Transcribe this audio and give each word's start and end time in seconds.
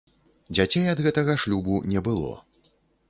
Дзяцей 0.55 0.87
ад 0.95 1.03
гэтага 1.07 1.37
шлюбу 1.43 1.75
не 1.93 2.03
было. 2.09 2.33